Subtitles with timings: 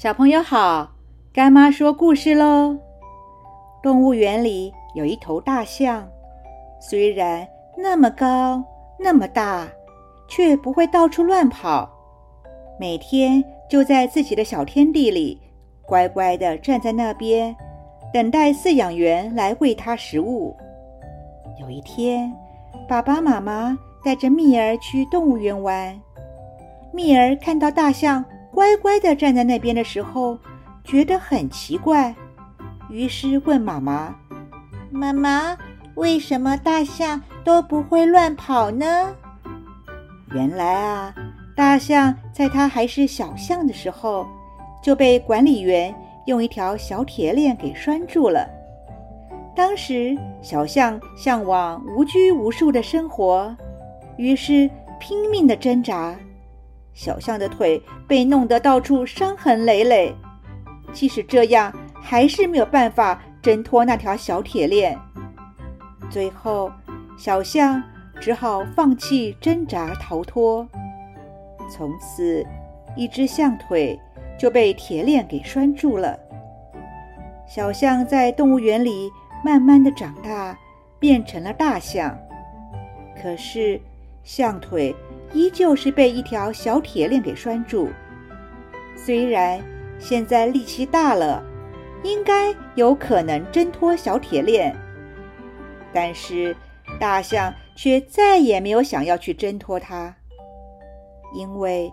[0.00, 0.88] 小朋友好，
[1.32, 2.78] 干妈说故事喽。
[3.82, 6.08] 动物园里有一头大象，
[6.80, 7.44] 虽然
[7.76, 8.62] 那么高
[8.96, 9.66] 那么大，
[10.28, 11.90] 却不会到处乱跑，
[12.78, 15.36] 每天就在自己的小天地里
[15.84, 17.52] 乖乖的站在那边，
[18.14, 20.56] 等待饲养员来喂它食物。
[21.60, 22.32] 有一天，
[22.86, 26.00] 爸爸妈妈带着蜜儿去动物园玩，
[26.92, 28.24] 蜜儿看到大象。
[28.58, 30.36] 乖乖地站在那边的时候，
[30.82, 32.12] 觉得很奇怪，
[32.90, 34.12] 于是问妈妈
[34.90, 35.56] ：“妈妈，
[35.94, 39.14] 为什么大象都不会乱跑呢？”
[40.34, 41.14] 原来啊，
[41.54, 44.26] 大象在它还是小象的时候，
[44.82, 45.94] 就被管理员
[46.26, 48.44] 用一条小铁链给拴住了。
[49.54, 53.56] 当时小象向往无拘无束的生活，
[54.16, 54.68] 于是
[54.98, 56.16] 拼命地挣扎。
[56.98, 60.12] 小象的腿被弄得到处伤痕累累，
[60.92, 64.98] 即使这样，还是没有办法挣脱那条小铁链。
[66.10, 66.72] 最后，
[67.16, 67.80] 小象
[68.20, 70.66] 只好放弃挣扎逃脱。
[71.70, 72.44] 从此，
[72.96, 73.96] 一只象腿
[74.36, 76.18] 就被铁链给拴住了。
[77.46, 79.08] 小象在动物园里
[79.44, 80.58] 慢慢的长大，
[80.98, 82.18] 变成了大象。
[83.22, 83.80] 可是，
[84.24, 84.92] 象腿。
[85.32, 87.88] 依旧是被一条小铁链给拴住。
[88.96, 89.62] 虽然
[89.98, 91.42] 现在力气大了，
[92.02, 94.74] 应该有可能挣脱小铁链，
[95.92, 96.56] 但是
[96.98, 100.14] 大象却再也没有想要去挣脱它，
[101.34, 101.92] 因为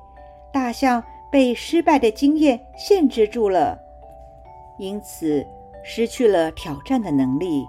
[0.54, 3.78] 大象被失败的经验限制住了，
[4.80, 5.46] 因此
[5.84, 7.66] 失去了挑战的能力，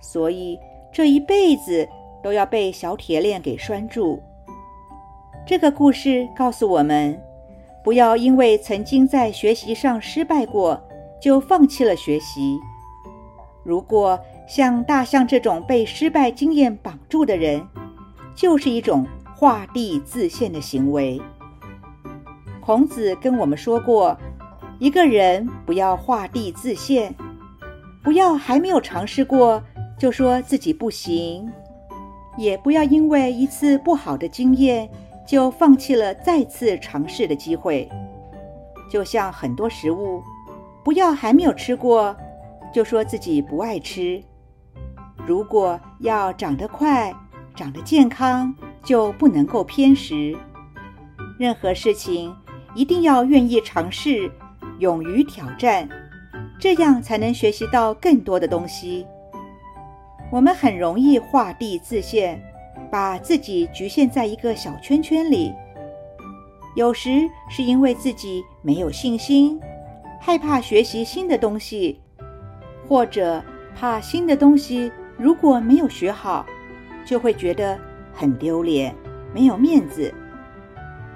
[0.00, 0.58] 所以
[0.90, 1.88] 这一辈子
[2.22, 4.20] 都要被小铁链给拴住。
[5.50, 7.20] 这个故事告诉我们，
[7.82, 10.80] 不要因为曾经在学习上失败过，
[11.20, 12.56] 就放弃了学习。
[13.64, 17.66] 如果像大象这种被失败经验绑住的人，
[18.32, 21.20] 就是一种画地自限的行为。
[22.60, 24.16] 孔子跟我们说过，
[24.78, 27.12] 一个人不要画地自限，
[28.04, 29.60] 不要还没有尝试过
[29.98, 31.50] 就说自己不行，
[32.38, 34.88] 也不要因为一次不好的经验。
[35.30, 37.88] 就放弃了再次尝试的机会，
[38.90, 40.20] 就像很多食物，
[40.82, 42.16] 不要还没有吃过，
[42.74, 44.20] 就说自己不爱吃。
[45.24, 47.14] 如果要长得快、
[47.54, 48.52] 长得健康，
[48.82, 50.36] 就不能够偏食。
[51.38, 52.34] 任何事情
[52.74, 54.28] 一定要愿意尝试，
[54.80, 55.88] 勇于挑战，
[56.58, 59.06] 这样才能学习到更多的东西。
[60.32, 62.42] 我们很容易画地自限。
[62.90, 65.52] 把自己局限在一个小圈圈里，
[66.74, 69.60] 有时是因为自己没有信心，
[70.20, 72.00] 害怕学习新的东西，
[72.88, 73.42] 或者
[73.76, 76.44] 怕新的东西如果没有学好，
[77.04, 77.78] 就会觉得
[78.12, 78.94] 很丢脸、
[79.32, 80.12] 没有面子。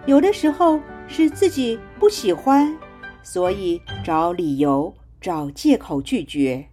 [0.07, 2.77] 有的时候是自己不喜欢，
[3.23, 6.65] 所以找理由、找借口拒绝。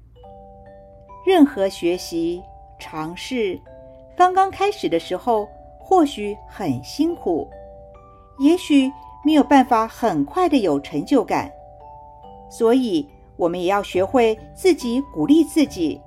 [1.26, 2.42] 任何学习、
[2.80, 3.60] 尝试。
[4.16, 5.48] 刚刚开始的时候，
[5.80, 7.50] 或许很辛苦，
[8.40, 8.92] 也许
[9.26, 11.52] 没有办法很快的有成就感，
[12.50, 16.00] 所以我们也要学会自己鼓励自己，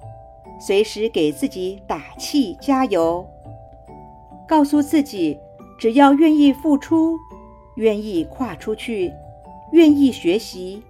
[0.60, 3.26] 随时给自己打气加油，
[4.46, 5.38] 告诉自己，
[5.78, 7.18] 只要愿意付出，
[7.76, 9.12] 愿意跨出去，
[9.72, 10.82] 愿意学习，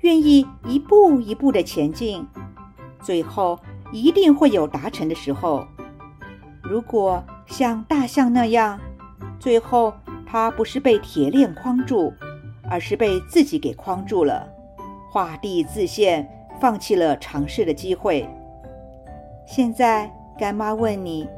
[0.00, 2.26] 愿意一步一步的前进，
[3.02, 3.58] 最后
[3.92, 5.66] 一定会有达成的时候。
[6.68, 8.80] 如果像大象那样，
[9.38, 9.94] 最后
[10.26, 12.12] 它不是被铁链框住，
[12.68, 14.48] 而是被自己给框住了，
[15.12, 16.28] 画地自限，
[16.60, 18.28] 放弃了尝试的机会。
[19.46, 21.28] 现在干妈问你，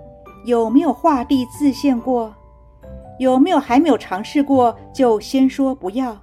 [0.46, 2.34] 有没有画地自限过？
[3.18, 6.16] 有没有还没有尝试过就先说不要？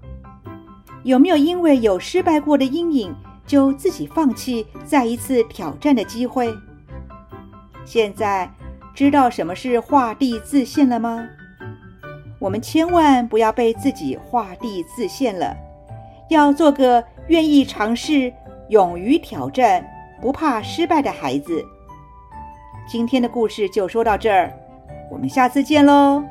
[1.03, 3.15] 有没有因为有失败过的阴影，
[3.45, 6.51] 就自己放弃再一次挑战的机会？
[7.85, 8.49] 现在。
[8.95, 11.27] 知道什么是画地自限了吗？
[12.39, 15.55] 我们千万不要被自己画地自限了，
[16.29, 18.31] 要做个愿意尝试、
[18.69, 19.85] 勇于挑战、
[20.21, 21.61] 不怕失败的孩子。
[22.87, 24.53] 今天的故事就说到这儿，
[25.11, 26.23] 我们下次见喽。